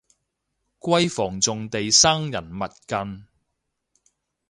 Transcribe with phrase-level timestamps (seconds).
[0.79, 3.27] 閨房重地生人勿近